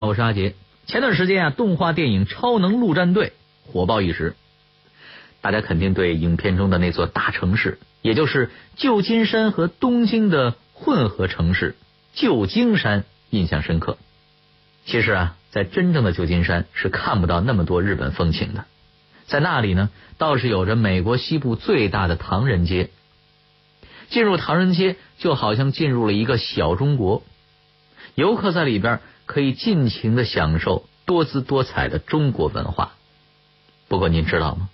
[0.00, 0.54] 我是阿杰。
[0.86, 3.32] 前段时间啊，动画电影《超能陆战队》
[3.72, 4.36] 火爆一时，
[5.40, 11.74] 大家肯定对影片中的那座大城市，也就是旧金山和东京的混合城市
[12.14, 13.98] 旧金山印象深刻。
[14.84, 18.66] 其实啊，在真正的旧金山是看不到那么多日本风情的，
[19.26, 22.90] 在那里呢，倒是有着美国西部最大的唐人街。
[24.10, 27.24] 进入唐人街，就好像进入了一个小中国，
[28.14, 29.00] 游客在里边。
[29.28, 32.92] 可以尽情的享受多姿多彩的中国文化。
[33.86, 34.70] 不过您知道吗？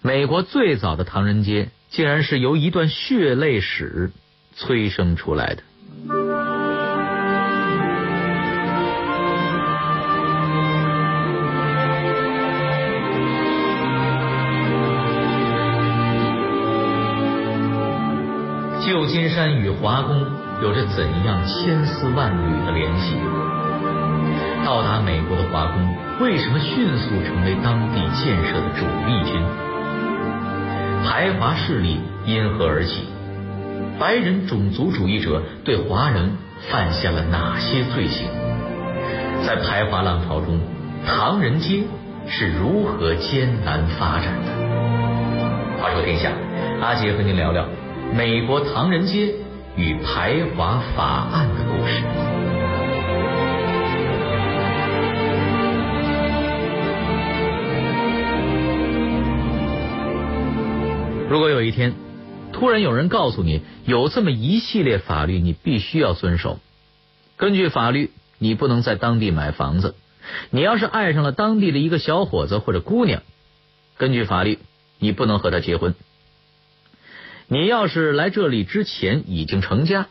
[0.00, 4.10] 美国最早的唐人街竟然是由一段血泪史
[4.54, 5.62] 催生出来的。
[18.86, 20.24] 旧金山与华工
[20.62, 23.45] 有着怎样千丝万缕的联系？
[24.66, 29.40] 到达美国的华工为什么迅速成为当地建设的主力军？
[31.04, 33.04] 排华势力因何而起？
[34.00, 36.32] 白人种族主义者对华人
[36.68, 38.26] 犯下了哪些罪行？
[39.46, 40.58] 在排华浪潮中，
[41.06, 41.84] 唐人街
[42.26, 45.80] 是如何艰难发展的？
[45.80, 46.32] 话说天下，
[46.82, 47.68] 阿杰和您聊聊
[48.16, 49.32] 美国唐人街
[49.76, 52.02] 与排华法案的故事。
[61.28, 61.94] 如果有一天，
[62.52, 66.60] 突然有人告诉你有这么一系列法律，你必须要遵守。
[67.36, 69.96] 根据法律，你不能在当地买房子。
[70.50, 73.22] 你要是爱上了当地的一个小伙子或者姑娘，
[73.96, 74.60] 根据法律，
[75.00, 75.96] 你不能和他结婚。
[77.48, 80.06] 你要是来这里之前已经成家，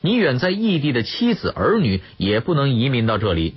[0.00, 3.54] 你远在异地的妻子儿女也不能移民到这里。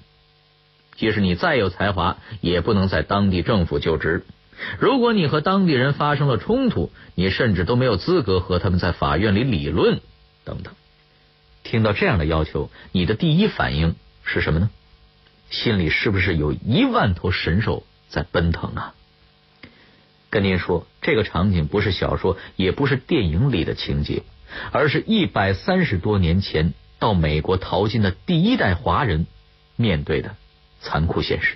[0.97, 4.25] 即使你再有才华，也不能在当地政府就职。
[4.79, 10.01] 如果你和当地人发生了冲突，你甚至都没有资格和他们在法院里理论。
[10.43, 10.73] 等等，
[11.63, 14.69] 听到这样的要求，你的第一反应是什么呢？
[15.49, 18.93] 心里是不是有一万头神兽在奔腾啊？
[20.29, 24.23] 跟您说，这个场景不是小说，也不是电影里的情节，
[24.71, 29.25] 而是一百三十多年前到美国淘金的第一代华人
[29.75, 30.35] 面对的
[30.81, 31.55] 残酷现实。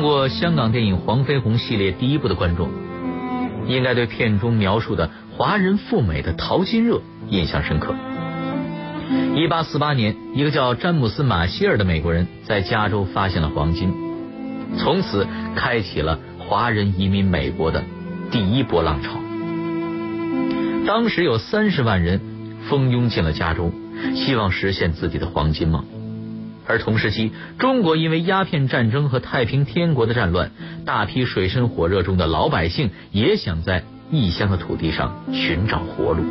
[0.00, 2.70] 看过香港电影《黄飞鸿》系列第一部的观众，
[3.66, 7.94] 应该对片中描述的华人赴美的淘金热印象深刻。
[9.36, 13.92] 一八四八年，一个叫詹姆斯·马歇尔的美国人在加州发现了黄金，
[14.78, 17.84] 从此开启了华人移民美国的
[18.30, 19.20] 第一波浪潮。
[20.86, 22.22] 当时有三十万人
[22.70, 23.70] 蜂拥进了加州，
[24.14, 25.84] 希望实现自己的黄金梦。
[26.66, 30.52] 而同时期，中国因为鸦片战争和太平天国的战乱，
[30.84, 36.22] 大批水深火热中的老百姓也想在异乡的土地上寻找活路。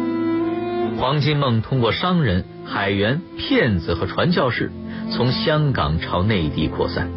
[0.98, 4.72] 黄金梦通过商人、海员、骗子和传教士，
[5.12, 7.10] 从香港朝内地扩散。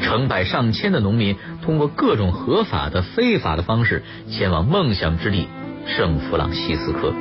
[0.00, 5.46] 成百上千的农民通过各种合法的、非法的方式前往梦想之地
[5.86, 7.12] 圣弗朗西斯科。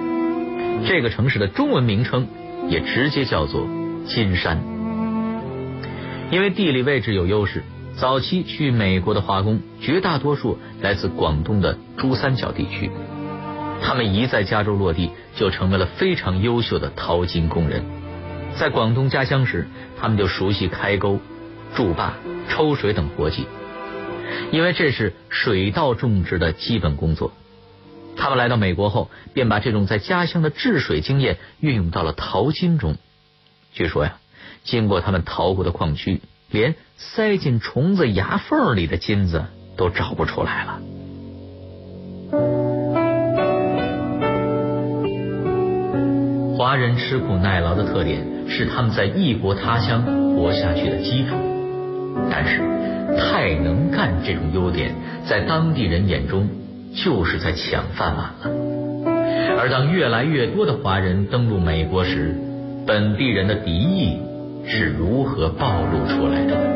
[0.88, 2.28] 这个城市的中文名称
[2.70, 3.68] 也直接叫做
[4.08, 4.71] 金山。
[6.32, 7.62] 因为地理位置有优势，
[7.98, 12.90] 早期去美国的华工绝大多数来自广东的珠三角地区，
[13.82, 17.84] 他们一在加州落地，就成为了非常优秀的淘金工人。
[18.56, 19.68] 在广东家乡时，
[20.00, 21.20] 他们就熟悉开沟、
[21.76, 22.14] 筑坝、
[22.48, 23.46] 抽水等活计，
[24.52, 27.34] 因为这是水稻种植的基本工作。
[28.16, 32.96] 他们来到美国后，便把这种在家乡的治水经验运用到了淘金中。
[33.74, 34.21] 据说呀。
[34.64, 39.46] 经过他们淘过的矿区，连塞进虫子牙缝里的金子
[39.76, 40.80] 都找不出来了。
[46.58, 50.04] 华人吃苦耐劳的特点是他们在异国他乡
[50.36, 51.36] 活下去的基础，
[52.30, 52.62] 但是
[53.18, 54.94] 太能干这种优点
[55.26, 56.48] 在当地人眼中
[56.96, 58.72] 就是在抢饭碗了。
[59.58, 62.36] 而当越来越多的华人登陆美国时，
[62.86, 64.18] 本地人的敌意。
[64.66, 66.72] 是如何暴露出来的？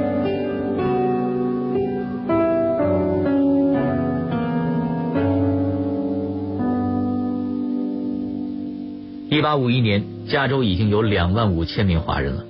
[9.30, 12.46] 一八五一年，加州已经有两万五千名华人了，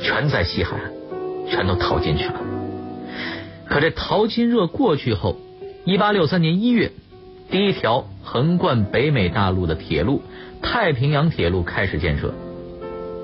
[0.00, 0.92] 全在西海岸，
[1.48, 2.34] 全都逃进去了。
[3.66, 5.36] 可这淘金热过去后，
[5.84, 6.92] 一八六三年一月，
[7.50, 10.22] 第一条横贯北美大陆的铁路——
[10.60, 12.34] 太平洋铁路开始建设。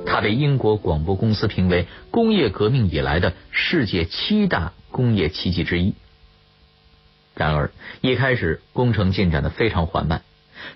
[0.06, 5.94] 他被英国广播公司评为工业革命以来的世界七大工业奇迹之一。
[7.34, 7.70] 然而，
[8.00, 10.22] 一开始工程进展的非常缓慢，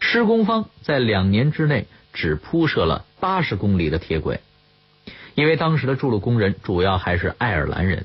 [0.00, 4.40] 施工方在两年之内只铺设了八十公里的铁轨。
[5.36, 8.04] 因为当时的筑路工人主要还是爱尔兰人，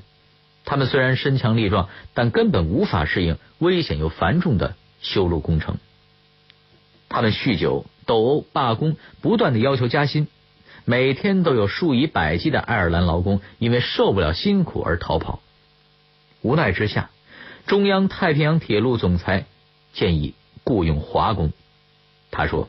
[0.64, 5.76] 他们虽然身强力壮，但根本无法适应危险又繁重的修路工程。
[7.08, 10.28] 他们酗酒、斗殴、罢工，不断的要求加薪。
[10.86, 15.40] 每天都有数以百计的爱尔兰劳工因为受不了辛苦而逃跑。
[16.40, 17.10] 无奈之下。
[17.66, 19.46] 中央太平洋铁路总裁
[19.92, 21.50] 建议雇佣华工。
[22.30, 22.68] 他说：“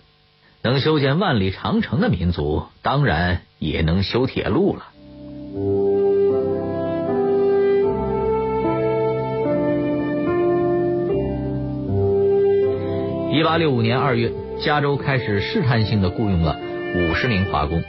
[0.64, 4.88] 能修建万里长城的民族，当然也能修铁路了。”
[13.32, 14.32] 一八六五年二月，
[14.66, 16.58] 加州开始试探性的雇佣了
[16.96, 17.84] 五十名华工。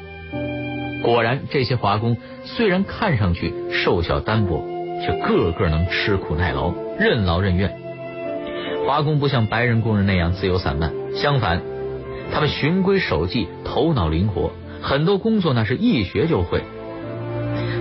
[1.10, 4.78] 果然，这些华工虽然看上去瘦小单薄。
[5.00, 7.78] 却个个能吃苦耐劳、任劳任怨。
[8.84, 11.62] 华工不像白人工人那样自由散漫，相反，
[12.32, 14.50] 他们循规守纪、头脑灵活，
[14.82, 16.62] 很多工作那是一学就会。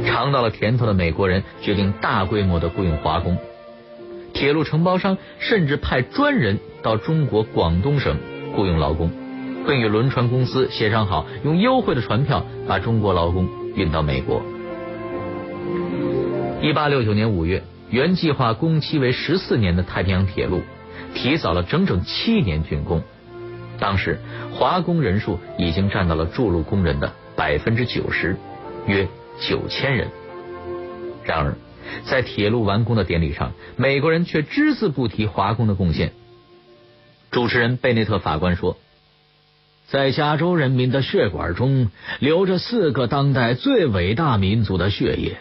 [0.05, 3.39] 尝到了甜头的美国人决定大规模的雇佣华工，
[4.31, 8.19] 铁路承包商甚至派专人到中国广东省
[8.55, 9.09] 雇佣劳工，
[9.67, 14.41] 并与轮船公司协商好，用优惠的船票把中国劳工运到美国。
[16.61, 20.61] 一八六九年五月，原计划工期为十四年的太平洋铁路
[21.13, 23.03] 提早了整整七年竣工。
[23.77, 24.19] 当时
[24.53, 28.37] 华工人数已经占到了筑路工人的百分之九十，
[28.87, 29.07] 约
[29.39, 30.07] 九千人。
[31.23, 31.55] 然而，
[32.05, 36.13] 在铁路完工的典礼上，美国人却只字不提华工的贡献。
[37.29, 38.77] 主持人贝内特法官说
[39.87, 41.89] ：“在加州人民的血管中
[42.19, 45.37] 流着四个当代最伟大民族的血液。”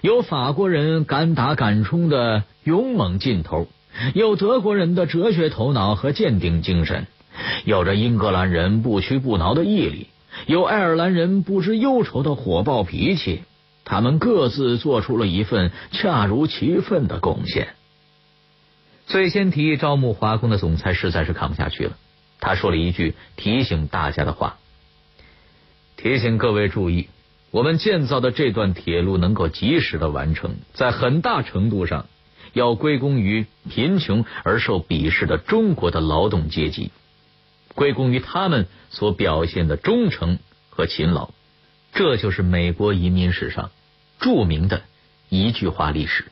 [0.00, 3.68] 有法国人敢打敢冲的勇猛劲头，
[4.14, 7.06] 有德国人的哲学头脑和坚定精神，
[7.64, 10.08] 有着英格兰人不屈不挠的毅力，
[10.46, 13.42] 有爱尔兰人不知忧愁的火爆脾气。
[13.84, 17.68] 他们各自做出了一份恰如其分的贡献。
[19.06, 21.98] 最先提议招募华工的总裁实在是看不下去了，
[22.44, 24.58] 他说了一句提醒大家的话
[25.96, 27.08] ：“提醒各位注意。”
[27.50, 32.06] 我们建造的这段铁路能够及时的完成，在很大程度上
[32.52, 36.90] 要归功于贫穷而受鄙视的中国的劳动阶级，
[37.74, 40.38] 归功于他们所表现的忠诚
[40.68, 41.30] 和勤劳。
[41.94, 43.70] 这就是美国移民史上
[44.18, 44.82] 著名的
[45.28, 46.26] 一句话历史。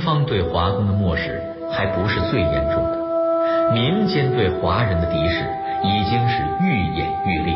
[0.00, 5.44] 方对华工的漠视还不是最严重的，民间对华人的敌视
[5.84, 7.54] 已经是愈演愈烈。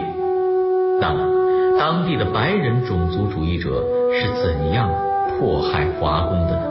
[1.01, 3.83] 那么，当地的白人种族主义者
[4.13, 4.89] 是怎样
[5.39, 6.71] 迫害华工的呢？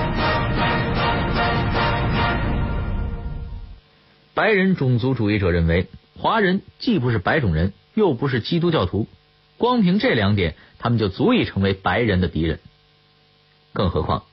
[4.33, 9.07] 白人种族主义者认为，华人既不是白种人，又不是基督教徒，
[9.57, 12.59] 光凭这两点，他们就足以成为白人的敌人。
[13.73, 14.23] 更何况。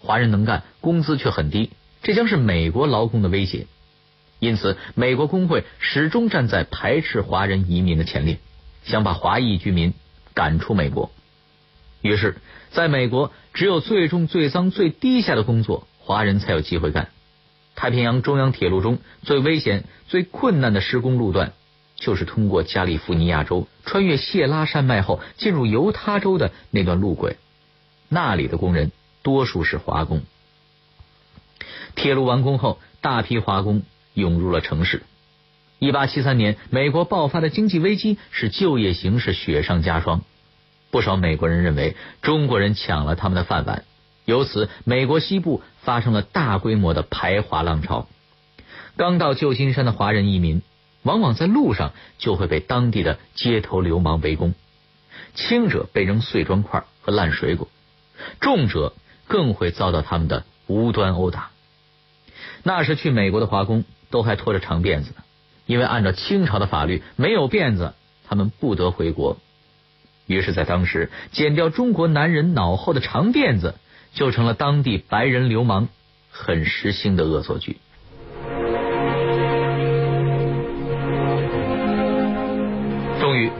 [0.00, 1.70] 华人能干，工资却很低，
[2.02, 3.66] 这将是美国劳工的威胁。
[4.38, 8.38] 因此，美国工会始终站在排斥华人移民的前列，
[8.84, 9.94] 想把华裔居民
[10.34, 11.10] 赶出美国。
[12.02, 12.36] 于是，
[12.70, 17.08] 在美国，只有最重、最脏、最低下的工作，华人才有机会干。
[17.74, 21.52] 太平洋中央铁路中最危险、最困难的施工路段，
[21.96, 27.36] 就是通过加利福尼亚州，穿越谢拉山脉后进入犹他州的那段路轨。
[28.08, 28.92] 那里的工人。
[29.24, 30.20] 多数是华工。
[31.94, 35.02] 铁路完工后，大批华工涌入了城市。
[35.78, 40.20] 一八七三年，美国爆发的经济危机使就业形势雪上加霜。
[40.90, 43.84] 不少美国人认为中国人抢了他们的饭碗，
[44.26, 48.08] 由此美国西部发生了大规模的排华浪潮。
[48.96, 50.62] 刚到旧金山的华人移民，
[51.02, 54.54] 往往在路上就会被当地的街头流氓围攻，
[55.34, 57.68] 轻者被扔碎砖块和烂水果，
[58.40, 58.94] 重者
[59.28, 61.50] 更会遭到他们的无端殴打。
[62.62, 65.22] 那时去美国的华工都还拖着长辫子呢，
[65.66, 67.94] 因为按照清朝的法律，没有辫子
[68.26, 69.38] 他们不得回国。
[70.26, 73.74] 于是，在当时，剪掉中国男人脑后的长辫子，
[74.14, 75.88] 就成了当地白人流氓
[76.30, 77.78] 很时兴的恶作剧。
[83.20, 83.50] 终于，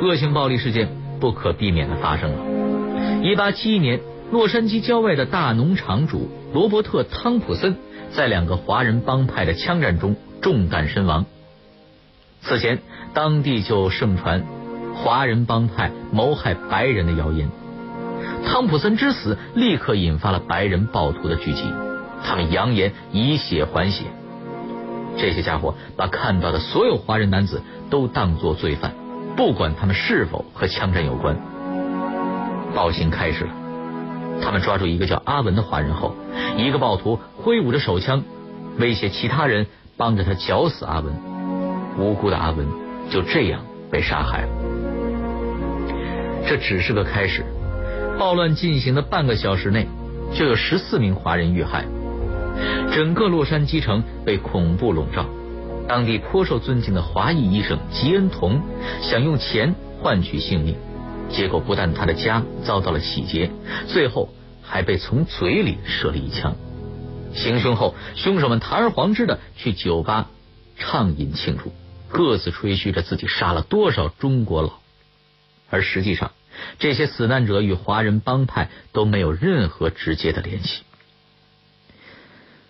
[0.00, 0.88] 恶性暴力事件
[1.20, 3.22] 不可避免的发生了。
[3.22, 7.76] 一八七一年，洛杉矶郊外的大农场主罗伯特·汤普森
[8.12, 11.26] 在两个华人帮派的枪战中中弹身亡。
[12.42, 12.78] 此前，
[13.14, 14.44] 当地就盛传。
[14.94, 17.50] 华人帮派谋害白人的谣言，
[18.46, 21.72] 汤普森之死立刻引发了白人暴徒的聚集，
[22.24, 24.04] 他们扬言以血还血。
[25.16, 28.92] 这些家伙把看到的所有华人男子都当作罪犯，
[29.36, 31.36] 不管他们是否和枪战有关。
[32.74, 33.50] 暴行开始了，
[34.42, 36.14] 他们抓住一个叫阿文的华人后，
[36.56, 38.24] 一个暴徒挥舞着手枪
[38.78, 39.66] 威胁其他人
[39.96, 41.14] 帮着他绞死阿文，
[41.96, 42.66] 无辜的阿文
[43.10, 44.48] 就这样被杀害了。
[46.46, 47.44] 这只是个开始，
[48.18, 49.88] 暴乱进行的半个小时内，
[50.34, 51.84] 就有十四名华人遇害，
[52.92, 55.26] 整个洛杉矶城被恐怖笼罩。
[55.86, 58.62] 当地颇受尊敬的华裔医生吉恩同
[59.02, 60.76] 想用钱换取性命，
[61.28, 63.50] 结果不但他的家遭到了洗劫，
[63.88, 64.30] 最后
[64.62, 66.56] 还被从嘴里射了一枪。
[67.34, 70.30] 行凶后，凶手们堂而皇之的去酒吧
[70.78, 71.72] 畅饮庆祝，
[72.08, 74.70] 各自吹嘘着自己杀了多少中国佬。
[75.68, 76.30] 而实际上，
[76.78, 80.82] 这些死难者与华人帮派都没有任何直接的联系。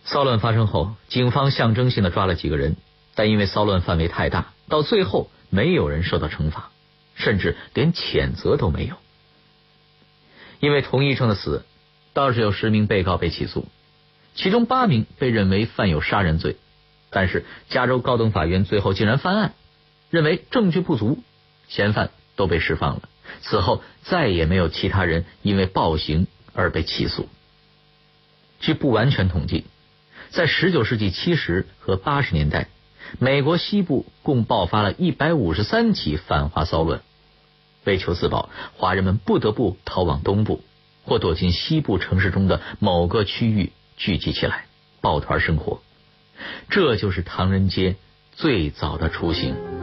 [0.05, 2.77] 骚乱发生后，警方象征性的抓了几个人，
[3.15, 6.71] 但因为骚乱范围太大，到最后没有人受到惩罚，
[7.15, 8.97] 甚至连谴责都没有。
[10.61, 11.65] 因为童医生的死，
[12.13, 13.67] 倒是有十名被告被起诉，
[14.35, 16.57] 其中八名被认为犯有杀人罪，
[17.11, 19.55] 但是加州高等法院最后竟然翻案，
[20.11, 21.23] 认为证据不足，
[21.69, 22.11] 嫌犯。
[22.37, 23.03] 都被释放了。
[23.43, 27.29] 此后再也没有其他人因为暴行而被起诉。
[28.61, 29.65] 据不完全统计，
[30.31, 32.69] 在十九世纪七十和八十年代，
[33.19, 37.03] 美国西部共爆发了一百五十三起反华骚乱。
[37.85, 40.65] 为求自保，华人们不得不逃往东部，
[41.05, 44.65] 或躲进西部城市中的某个区域聚集起来，
[45.03, 45.83] 抱团生活。
[46.71, 47.97] 这就是唐人街
[48.33, 49.74] 最早的雏形。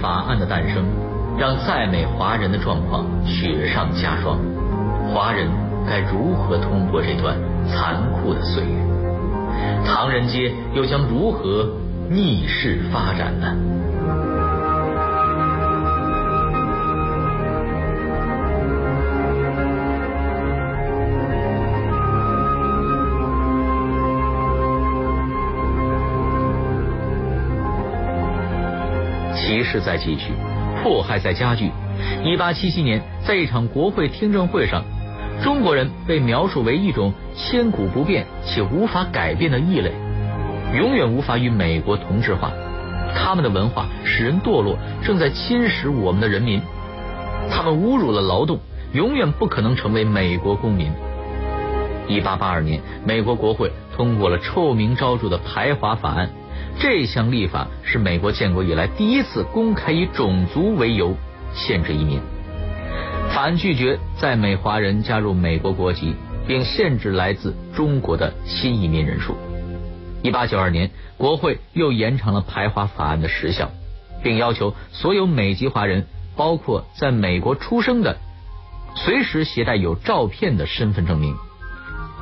[0.00, 0.84] 法案的诞生，
[1.38, 4.38] 让在美华人的状况雪上加霜。
[5.12, 5.48] 华人
[5.88, 7.36] 该如何通过这段
[7.68, 8.76] 残酷的岁月？
[9.84, 11.68] 唐人街又将如何
[12.08, 13.54] 逆势发展呢？
[29.42, 30.32] 歧视在继续，
[30.80, 31.72] 迫害在加剧。
[32.22, 34.84] 一八七七年，在一场国会听证会上，
[35.42, 39.90] 中国人被描述为一种千古不变且无法改变的异类，
[40.78, 42.52] 永远无法与美国同质化。
[43.16, 46.62] 他们的文化使人堕落，正在侵蚀我们的人民。
[47.50, 48.60] 他们侮辱了劳动，
[48.92, 50.92] 永远不可能成为美国公民。
[52.06, 56.30] 一八八二年，美国国会通过了臭名昭著的排华法案。
[56.78, 61.16] 这项立法是美国建国以来第一次公开以种族为由
[61.54, 62.20] 限制移民。
[63.30, 66.14] 法案拒绝在美华人加入美国国籍，
[66.46, 69.36] 并限制来自中国的新移民人数。
[70.22, 73.70] 一八九二年，国会又延长了排华法案的时效，
[74.22, 78.18] 并要求所有美籍华人，包括在美国出生的，
[78.96, 81.34] 随时携带有照片的身份证明，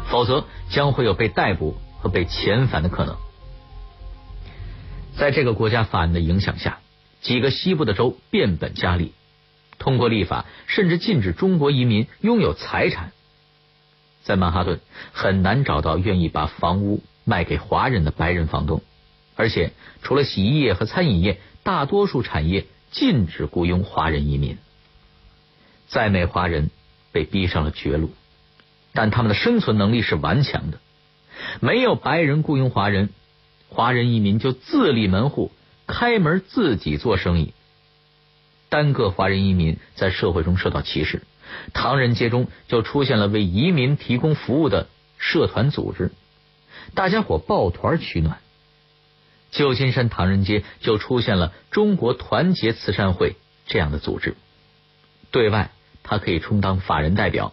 [0.08, 3.16] 否则将会有被逮捕和被遣返的可能。
[5.20, 6.78] 在这个国家法案的影响下，
[7.20, 9.12] 几个西部的州变本加厉，
[9.78, 13.12] 通过立法甚至禁止中国移民拥有财产。
[14.22, 14.80] 在曼哈顿
[15.12, 18.82] 很难找到愿意把房屋卖给华人的白人房东，
[19.36, 24.56] 而且除了洗衣业和餐饮业，大多数产业禁止雇佣华人移民。
[25.86, 26.70] 在美华人
[27.12, 28.14] 被逼上了绝路，
[28.94, 30.78] 但他们的生存能力是顽强的。
[31.60, 33.10] 没有白人雇佣华人，
[33.70, 35.50] 华人移民就自立门户，
[35.86, 37.54] 开门自己做生意。
[38.68, 41.22] 单个华人移民在社会中受到歧视，
[41.72, 46.12] 唐人街中就出现了为移民提供服务的社团组织，
[46.94, 48.38] 大家伙抱团取暖。
[49.50, 53.36] 旧金山唐人街就出现了中国团结慈善会
[53.66, 54.36] 这样的组织，
[55.30, 55.70] 对外
[56.02, 57.52] 它可以充当法人代表，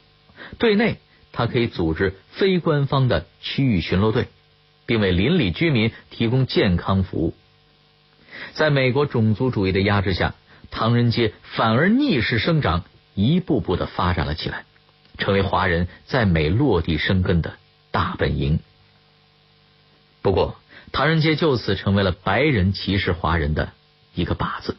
[0.57, 0.97] 对内
[1.31, 4.27] 它可以组织非官方的区域巡逻队，
[4.87, 7.35] 并为邻里居民提供健康服务。
[8.53, 10.33] 在美国种族主义的压制下。
[10.69, 12.83] 唐人街反而逆势生长，
[13.15, 14.65] 一步步的发展了起来，
[15.17, 17.53] 成为华人在美落地生根的
[17.89, 18.59] 大本营。
[20.21, 20.57] 不过，
[20.91, 23.71] 唐人街就此成为了白人歧视华人的
[24.13, 24.75] 一个靶子。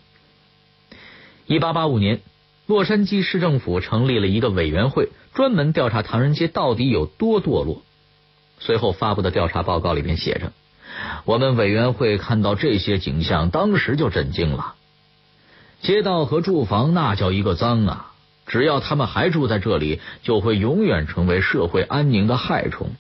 [1.46, 2.20] 一八八五年，
[2.66, 7.82] 洛杉矶市政府成立了一个委员会，专门调查唐人街到底有多堕落。
[8.60, 10.52] 随后发布的调查报告里面写着
[11.24, 14.74] ：“我们委员会看到这些景象，当时就震惊了。”
[15.80, 18.12] 街道和住房那叫一个脏啊！
[18.46, 22.90] 只要他们还住在这里，就会永远成为社会安宁的害虫。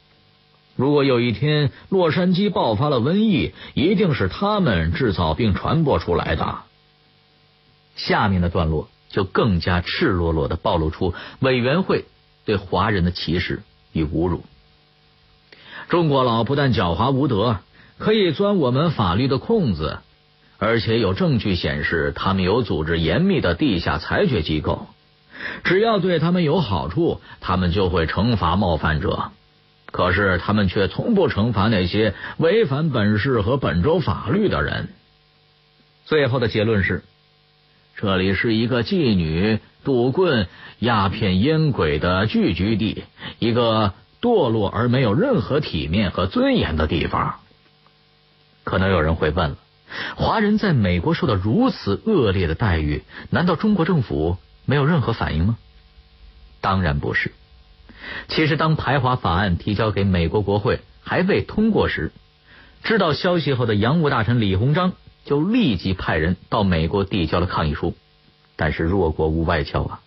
[0.76, 6.58] 如果有一天洛杉矶爆发了瘟疫，一定是他们制造并传播出来的。
[7.96, 12.04] 下面的段落就更加赤裸裸的暴露出委员会
[12.44, 13.62] 对华人的歧视
[13.92, 14.44] 与侮辱。
[15.88, 17.60] 中国佬不但狡猾无德，
[17.98, 19.98] 可以钻我们法律的空子。
[20.58, 24.88] 而且有证据显示，他们有组织严密的地下裁决机构，
[25.64, 29.30] 只要对他们有好处，他们就会惩罚冒犯者。
[29.86, 34.88] 可是他们却从不惩罚那些违反本市和本州法律的人。
[36.04, 37.04] 最后的结论是：
[37.96, 40.48] 这里是一个妓女、赌棍、
[40.80, 43.04] 鸦片烟鬼的聚居地，
[43.38, 47.40] 一个堕落而没有任何体面和尊严的地方。
[48.64, 49.56] 可能有人会问了。
[50.16, 55.56] 华人在美国受到如此恶劣的待遇，难道中国政府没有任何反应吗？
[56.60, 57.32] 当然不是。
[58.28, 62.12] 其实，当排华法案提交给美国国会还未通过时，
[62.82, 64.92] 知道消息后的洋务大臣李鸿章
[65.24, 67.94] 就立即派人到美国递交了抗议书。
[68.56, 70.00] 但是弱国无外交啊，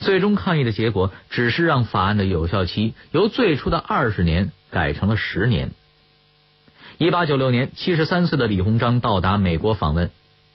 [0.00, 5.70] 最终抗议的结果只是让法案的有效期由最初的二十年改成了十年。
[6.98, 10.10] 一八九六年，七十三岁的李鸿章到达美国访问。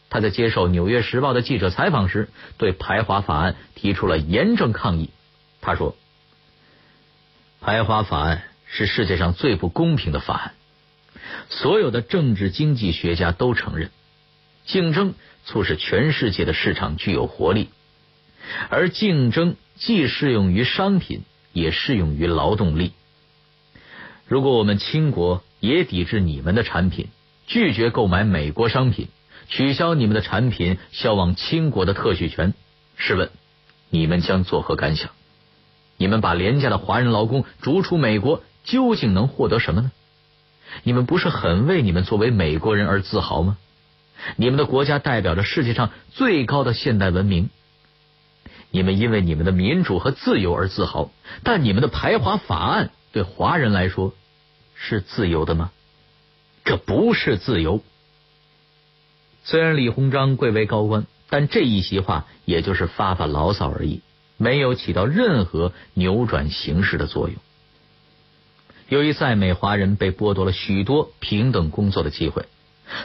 [0.10, 5.10] 他在接受《纽约时报》的记者采访时，对排华法案提出了严正抗议。
[5.60, 5.98] 他说
[7.60, 10.54] ：“排华法案是世界上最不公平的法案。
[11.50, 13.92] 所有的政治经济学家都承认，
[14.66, 17.70] 竞争促使全世界的市场具有活力，
[18.70, 22.94] 而竞争既适用于商品，也适用于劳动力。
[24.28, 27.08] 如果我们清国。”也抵制你们的产品，
[27.48, 29.08] 拒绝购买美国商品，
[29.50, 32.54] 取消你们的产品销往清国的特许权。
[32.96, 33.32] 试问，
[33.90, 35.10] 你们将作何感想？
[35.98, 39.92] 你们把廉价的华人劳工逐出美国，究竟能获得什么呢？
[40.84, 43.58] 你们不是很为你们作为美国人而自豪吗？
[44.36, 47.50] 你们的国家代表着世界上最高的现代文明，
[48.72, 51.12] 你们因为你们的民主和自由而自豪，
[51.44, 54.14] 但你们的排华法案对华人来说。
[54.80, 55.72] 是自由的吗？
[56.64, 57.82] 这不是自由。
[59.44, 64.04] 虽然李鸿章贵为高官，但这一席话也就是发发牢骚而已，
[64.38, 67.38] 没有起到任何扭转形势的作用。
[68.88, 72.46] 由于在美华人被剥夺了许多平等工作的机会，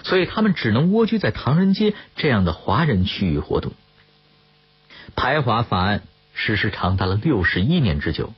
[0.05, 3.73] 所以他们只能蜗居在唐人街这样的华人区域活动。
[5.17, 6.03] 排华法案
[6.35, 8.33] 实施长达了六十一年之久。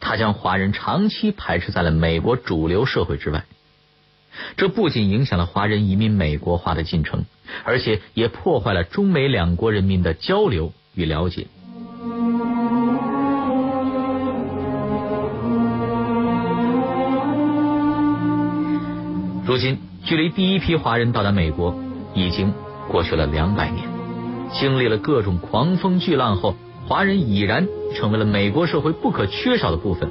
[0.00, 3.44] 他将华人长期排斥在了美国主流社会之外，
[4.56, 7.24] 这不仅影响了华人移民美国化的进程，
[7.64, 11.46] 而且也破坏了中美两国人民的交流与了解。
[19.44, 21.76] 如今，距离第一批华人到达美国
[22.14, 22.52] 已经
[22.88, 23.88] 过去了两百年，
[24.52, 26.54] 经历了各种狂风巨浪后。
[26.84, 30.10] 华人已然成为了美国社会不可缺少的部分。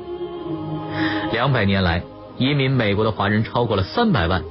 [1.33, 2.01] 两百年来，
[2.37, 4.41] 移民美国的华人超过了三百万，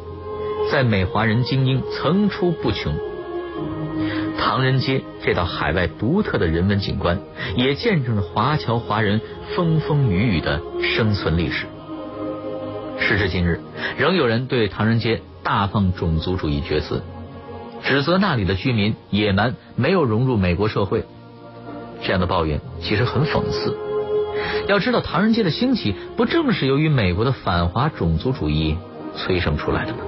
[0.70, 2.92] 在美华人精英层出不穷。
[4.38, 7.18] 唐人街这道海外独特的人文景观，
[7.56, 9.20] 也见证了华侨华人
[9.56, 10.60] 风风雨雨的
[10.94, 11.66] 生存历史。
[12.98, 13.60] 时至今日，
[13.96, 17.02] 仍有人对唐人街大放种族主义厥词。
[17.82, 21.04] 指责那里的居民野蛮，没有融入美国社会。
[22.02, 23.76] 这样的抱怨其实很讽刺。
[24.68, 28.76] 要知道，唐人街的兴起不正是由于美国的反华种族主义
[29.16, 29.98] 催生出来的吗？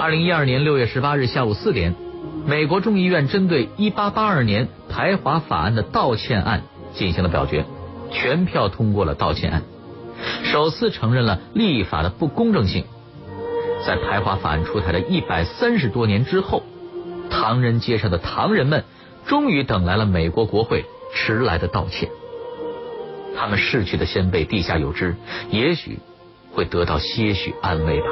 [0.00, 1.94] 二零一二年六月十八日下午四点，
[2.46, 7.64] 美国众议院针对一八八二年排华法案的道歉案进行了表决，
[8.12, 9.62] 全票通过了道歉案，
[10.44, 12.84] 首次承认了立法的不公正性。
[13.84, 16.62] 在排华法案出台的一百三十多年之后，
[17.30, 18.84] 唐人街上的唐人们
[19.26, 22.08] 终于等来了美国国会迟来的道歉。
[23.36, 25.16] 他们逝去的先辈地下有知，
[25.50, 25.98] 也许
[26.52, 28.06] 会得到些许安慰吧。